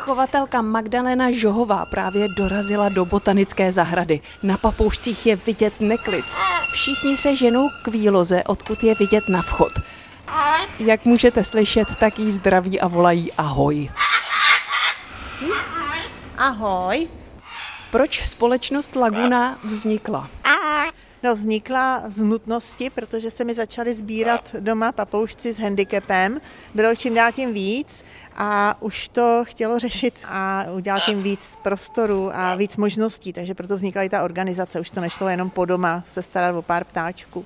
Chovatelka 0.00 0.62
Magdalena 0.62 1.30
Žohová 1.30 1.86
právě 1.86 2.28
dorazila 2.36 2.88
do 2.88 3.04
botanické 3.04 3.72
zahrady. 3.72 4.20
Na 4.42 4.56
papoušcích 4.56 5.26
je 5.26 5.36
vidět 5.36 5.80
neklid. 5.80 6.24
Všichni 6.72 7.16
se 7.16 7.36
ženou 7.36 7.68
k 7.84 7.88
výloze, 7.88 8.42
odkud 8.44 8.84
je 8.84 8.94
vidět 8.94 9.28
na 9.28 9.42
vchod. 9.42 9.72
Jak 10.78 11.04
můžete 11.04 11.44
slyšet, 11.44 11.88
tak 12.00 12.18
jí 12.18 12.30
zdraví 12.30 12.80
a 12.80 12.88
volají 12.88 13.32
ahoj. 13.32 13.90
Ahoj. 16.38 17.08
Proč 17.90 18.28
společnost 18.28 18.96
Laguna 18.96 19.58
vznikla? 19.64 20.28
No, 21.22 21.34
vznikla 21.34 22.02
z 22.08 22.16
nutnosti, 22.16 22.90
protože 22.90 23.30
se 23.30 23.44
mi 23.44 23.54
začaly 23.54 23.94
sbírat 23.94 24.56
doma 24.60 24.92
papoušci 24.92 25.52
s 25.52 25.58
handicapem. 25.58 26.40
Bylo 26.74 26.96
čím 26.96 27.14
dál 27.14 27.32
tím 27.32 27.54
víc 27.54 28.04
a 28.36 28.76
už 28.82 29.08
to 29.08 29.42
chtělo 29.46 29.78
řešit 29.78 30.14
a 30.24 30.64
udělat 30.72 31.02
tím 31.06 31.22
víc 31.22 31.58
prostoru 31.62 32.30
a 32.36 32.54
víc 32.54 32.76
možností, 32.76 33.32
takže 33.32 33.54
proto 33.54 33.76
vznikla 33.76 34.02
i 34.02 34.08
ta 34.08 34.22
organizace. 34.22 34.80
Už 34.80 34.90
to 34.90 35.00
nešlo 35.00 35.28
jenom 35.28 35.50
po 35.50 35.64
doma 35.64 36.04
se 36.12 36.22
starat 36.22 36.54
o 36.54 36.62
pár 36.62 36.84
ptáčků. 36.84 37.44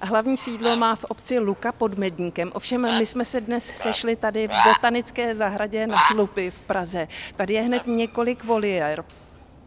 Hlavní 0.00 0.36
sídlo 0.36 0.76
má 0.76 0.96
v 0.96 1.04
obci 1.04 1.38
Luka 1.38 1.72
pod 1.72 1.98
Medníkem, 1.98 2.50
ovšem 2.54 2.98
my 2.98 3.06
jsme 3.06 3.24
se 3.24 3.40
dnes 3.40 3.64
sešli 3.64 4.16
tady 4.16 4.48
v 4.48 4.52
botanické 4.64 5.34
zahradě 5.34 5.86
na 5.86 5.98
Slupy 6.08 6.50
v 6.50 6.60
Praze. 6.60 7.08
Tady 7.36 7.54
je 7.54 7.62
hned 7.62 7.86
několik 7.86 8.44
voliér. 8.44 9.04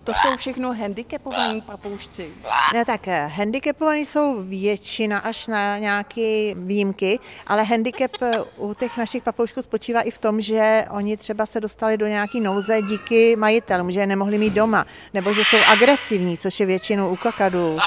To 0.03 0.13
jsou 0.13 0.38
všechno 0.38 0.73
handicapovaní 0.73 1.62
papoušci. 1.62 2.30
Ne, 2.73 2.85
tak 2.85 3.07
eh, 3.07 3.27
handicapovaní 3.27 4.05
jsou 4.05 4.44
většina 4.44 5.20
až 5.20 5.48
na 5.48 5.77
nějaké 5.77 6.53
výjimky, 6.55 7.20
ale 7.48 7.63
handicap 7.63 8.11
eh, 8.21 8.41
u 8.58 8.73
těch 8.73 8.97
našich 8.97 9.23
papoušků 9.23 9.61
spočívá 9.61 10.02
i 10.02 10.11
v 10.11 10.17
tom, 10.17 10.41
že 10.41 10.85
oni 10.89 11.17
třeba 11.17 11.45
se 11.45 11.59
dostali 11.59 11.97
do 11.97 12.08
nějaké 12.08 12.39
nouze 12.39 12.81
díky 12.81 13.35
majitelům, 13.35 13.91
že 13.91 13.99
je 13.99 14.08
nemohli 14.08 14.38
mít 14.38 14.53
doma, 14.53 14.85
nebo 15.13 15.33
že 15.33 15.41
jsou 15.45 15.58
agresivní, 15.67 16.38
což 16.38 16.59
je 16.59 16.66
většinou 16.66 17.09
u 17.09 17.16
kakadů. 17.16 17.78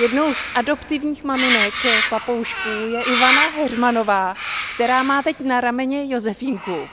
Jednou 0.00 0.34
z 0.34 0.48
adoptivních 0.54 1.24
maminek 1.24 1.74
papoušků 2.10 2.68
je 2.68 3.02
Ivana 3.02 3.42
Heřmanová, 3.56 4.34
která 4.74 5.02
má 5.02 5.22
teď 5.22 5.40
na 5.40 5.60
rameně 5.60 6.14
Josefínku. 6.14 6.88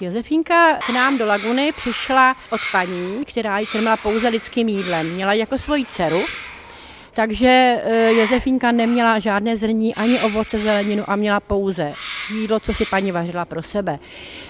Josefínka 0.00 0.78
k 0.86 0.90
nám 0.90 1.18
do 1.18 1.26
Laguny 1.26 1.72
přišla 1.72 2.36
od 2.50 2.60
paní, 2.72 3.24
která 3.24 3.58
ji 3.58 3.66
krmila 3.66 3.96
pouze 3.96 4.28
lidským 4.28 4.68
jídlem. 4.68 5.14
Měla 5.14 5.32
jako 5.32 5.58
svoji 5.58 5.86
dceru, 5.86 6.22
takže 7.12 7.82
e, 7.84 8.12
Josefínka 8.12 8.72
neměla 8.72 9.18
žádné 9.18 9.56
zrní 9.56 9.94
ani 9.94 10.20
ovoce, 10.20 10.58
zeleninu 10.58 11.04
a 11.06 11.16
měla 11.16 11.40
pouze 11.40 11.92
jídlo, 12.30 12.60
co 12.60 12.74
si 12.74 12.86
paní 12.86 13.12
vařila 13.12 13.44
pro 13.44 13.62
sebe. 13.62 13.98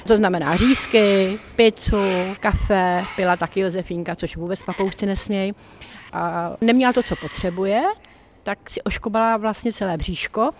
To 0.06 0.16
znamená 0.16 0.56
řízky, 0.56 1.38
pizzu, 1.56 2.02
kafe, 2.40 3.04
pila 3.16 3.36
taky 3.36 3.60
Josefínka, 3.60 4.16
což 4.16 4.36
vůbec 4.36 4.62
papoušci 4.62 5.06
nesmějí. 5.06 5.54
A 6.12 6.52
neměla 6.60 6.92
to, 6.92 7.02
co 7.02 7.16
potřebuje, 7.16 7.82
tak 8.42 8.70
si 8.70 8.82
oškobala 8.82 9.36
vlastně 9.36 9.72
celé 9.72 9.96
bříško, 9.96 10.50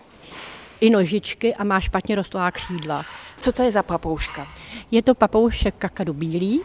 i 0.81 0.89
nožičky 0.89 1.55
a 1.55 1.63
má 1.63 1.79
špatně 1.79 2.15
rostlá 2.15 2.51
křídla. 2.51 3.05
Co 3.39 3.51
to 3.51 3.63
je 3.63 3.71
za 3.71 3.83
papouška? 3.83 4.47
Je 4.91 5.01
to 5.01 5.15
papoušek 5.15 5.75
kakadu 5.77 6.13
bílý. 6.13 6.61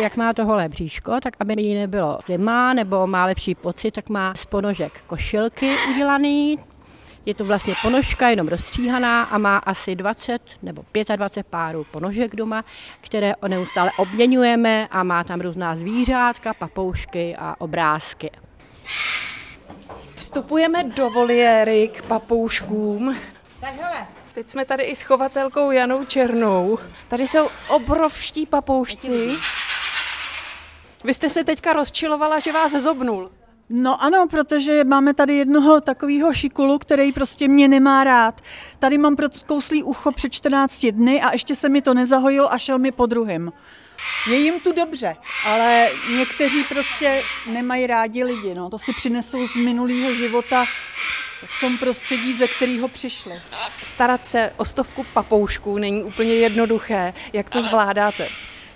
Jak 0.00 0.16
má 0.16 0.32
to 0.32 0.44
holé 0.44 0.68
bříško, 0.68 1.20
tak 1.22 1.34
aby 1.40 1.62
jí 1.62 1.74
nebylo 1.74 2.18
zima 2.26 2.72
nebo 2.72 3.06
má 3.06 3.24
lepší 3.24 3.54
pocit, 3.54 3.90
tak 3.90 4.08
má 4.08 4.34
z 4.34 4.44
ponožek 4.44 5.00
košilky 5.06 5.76
udělaný. 5.90 6.58
Je 7.26 7.34
to 7.34 7.44
vlastně 7.44 7.74
ponožka 7.82 8.28
jenom 8.28 8.48
rozstříhaná 8.48 9.22
a 9.22 9.38
má 9.38 9.56
asi 9.56 9.94
20 9.96 10.42
nebo 10.62 10.84
25 11.16 11.46
párů 11.46 11.86
ponožek 11.90 12.36
doma, 12.36 12.64
které 13.00 13.34
neustále 13.48 13.90
obměňujeme 13.96 14.88
a 14.90 15.02
má 15.02 15.24
tam 15.24 15.40
různá 15.40 15.76
zvířátka, 15.76 16.54
papoušky 16.54 17.36
a 17.38 17.54
obrázky. 17.58 18.30
Vstupujeme 20.14 20.84
do 20.84 21.10
voliéry 21.10 21.88
k 21.88 22.02
papouškům. 22.02 23.16
Tak 23.62 23.74
hele, 23.74 24.06
Teď 24.34 24.48
jsme 24.48 24.64
tady 24.64 24.82
i 24.82 24.96
s 24.96 25.02
chovatelkou 25.02 25.70
Janou 25.70 26.04
Černou. 26.04 26.78
Tady 27.08 27.26
jsou 27.26 27.48
obrovští 27.68 28.46
papoušci. 28.46 29.30
Vy 31.04 31.14
jste 31.14 31.28
se 31.28 31.44
teďka 31.44 31.72
rozčilovala, 31.72 32.38
že 32.38 32.52
vás 32.52 32.72
zobnul. 32.72 33.30
No 33.68 34.02
ano, 34.02 34.26
protože 34.30 34.84
máme 34.84 35.14
tady 35.14 35.34
jednoho 35.34 35.80
takového 35.80 36.32
šikulu, 36.32 36.78
který 36.78 37.12
prostě 37.12 37.48
mě 37.48 37.68
nemá 37.68 38.04
rád. 38.04 38.40
Tady 38.78 38.98
mám 38.98 39.16
prokouslý 39.16 39.82
ucho 39.82 40.12
před 40.12 40.32
14 40.32 40.86
dny 40.86 41.22
a 41.22 41.32
ještě 41.32 41.54
se 41.54 41.68
mi 41.68 41.82
to 41.82 41.94
nezahojil 41.94 42.48
a 42.50 42.58
šel 42.58 42.78
mi 42.78 42.92
po 42.92 43.06
druhém. 43.06 43.52
Je 44.26 44.38
jim 44.38 44.60
tu 44.60 44.72
dobře, 44.72 45.16
ale 45.46 45.90
někteří 46.16 46.64
prostě 46.64 47.22
nemají 47.46 47.86
rádi 47.86 48.24
lidi. 48.24 48.54
No. 48.54 48.70
To 48.70 48.78
si 48.78 48.92
přinesou 48.92 49.48
z 49.48 49.56
minulého 49.56 50.14
života 50.14 50.64
v 51.46 51.60
tom 51.60 51.78
prostředí, 51.78 52.34
ze 52.34 52.48
kterého 52.48 52.88
přišli. 52.88 53.40
Starat 53.82 54.26
se 54.26 54.52
o 54.56 54.64
stovku 54.64 55.04
papoušků 55.14 55.78
není 55.78 56.02
úplně 56.02 56.34
jednoduché. 56.34 57.14
Jak 57.32 57.50
to 57.50 57.60
zvládáte? 57.60 58.28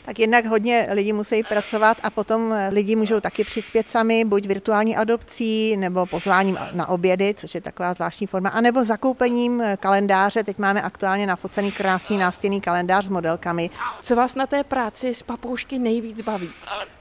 tak 0.07 0.19
jednak 0.19 0.47
hodně 0.47 0.89
lidí 0.93 1.13
musí 1.13 1.43
pracovat 1.43 1.99
a 2.03 2.11
potom 2.11 2.55
lidi 2.71 2.97
můžou 2.97 3.21
taky 3.21 3.45
přispět 3.45 3.91
sami, 3.91 4.25
buď 4.25 4.47
virtuální 4.47 4.97
adopcí, 4.97 5.77
nebo 5.77 6.07
pozváním 6.07 6.59
na 6.73 6.89
obědy, 6.89 7.35
což 7.35 7.55
je 7.55 7.61
taková 7.61 7.95
zvláštní 7.95 8.27
forma, 8.27 8.51
anebo 8.51 8.85
zakoupením 8.85 9.63
kalendáře. 9.81 10.45
Teď 10.45 10.59
máme 10.59 10.83
aktuálně 10.83 11.27
nafocený 11.27 11.73
krásný 11.73 12.19
nástěnný 12.19 12.61
kalendář 12.61 13.05
s 13.05 13.09
modelkami. 13.09 13.71
Co 14.01 14.17
vás 14.17 14.35
na 14.35 14.47
té 14.47 14.65
práci 14.65 15.15
s 15.15 15.23
papoušky 15.23 15.79
nejvíc 15.79 16.21
baví? 16.21 16.51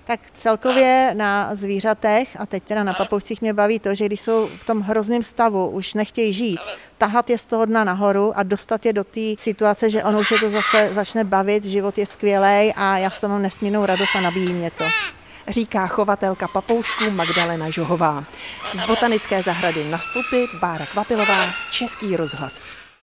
Tak 0.07 0.19
celkově 0.33 1.11
na 1.13 1.55
zvířatech, 1.55 2.37
a 2.39 2.45
teď 2.45 2.63
teda 2.63 2.83
na 2.83 2.93
papoušcích 2.93 3.41
mě 3.41 3.53
baví 3.53 3.79
to, 3.79 3.95
že 3.95 4.05
když 4.05 4.21
jsou 4.21 4.49
v 4.61 4.65
tom 4.65 4.81
hrozném 4.81 5.23
stavu, 5.23 5.69
už 5.69 5.93
nechtějí 5.93 6.33
žít, 6.33 6.59
tahat 6.97 7.29
je 7.29 7.37
z 7.37 7.45
toho 7.45 7.65
dna 7.65 7.83
nahoru 7.83 8.37
a 8.37 8.43
dostat 8.43 8.85
je 8.85 8.93
do 8.93 9.03
té 9.03 9.35
situace, 9.39 9.89
že 9.89 10.03
ono 10.03 10.19
už 10.19 10.31
je 10.31 10.39
to 10.39 10.49
zase 10.49 10.89
začne 10.93 11.23
bavit, 11.23 11.65
život 11.65 11.97
je 11.97 12.05
skvělý 12.05 12.73
a 12.75 12.97
já 12.97 13.09
s 13.09 13.21
toho 13.21 13.33
mám 13.33 13.41
nesmírnou 13.41 13.85
radost 13.85 14.15
a 14.15 14.21
nabíjí 14.21 14.53
mě 14.53 14.71
to. 14.71 14.83
Říká 15.47 15.87
chovatelka 15.87 16.47
papoušků 16.47 17.11
Magdalena 17.11 17.69
Žohová. 17.69 18.23
Z 18.73 18.81
botanické 18.87 19.43
zahrady 19.43 19.89
na 19.89 19.97
Stupy 19.97 20.45
Bára 20.59 20.85
Kvapilová, 20.85 21.49
Český 21.71 22.15
rozhlas. 22.15 22.61